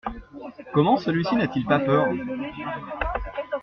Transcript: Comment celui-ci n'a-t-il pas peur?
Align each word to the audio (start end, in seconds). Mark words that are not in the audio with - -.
Comment 0.73 0.97
celui-ci 0.97 1.35
n'a-t-il 1.35 1.63
pas 1.67 1.77
peur? 1.79 2.07